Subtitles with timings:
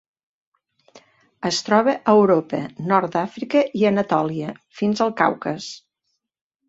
[1.49, 2.61] Es troba a Europa,
[2.93, 5.69] nord d'Àfrica i Anatòlia fins al Caucas.